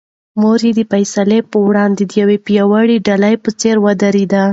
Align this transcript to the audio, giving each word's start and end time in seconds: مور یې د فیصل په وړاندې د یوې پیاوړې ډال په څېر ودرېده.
مور 0.41 0.59
یې 0.67 0.71
د 0.79 0.81
فیصل 0.91 1.29
په 1.51 1.57
وړاندې 1.67 2.03
د 2.05 2.11
یوې 2.21 2.37
پیاوړې 2.45 2.97
ډال 3.07 3.23
په 3.43 3.49
څېر 3.59 3.75
ودرېده. 3.85 4.43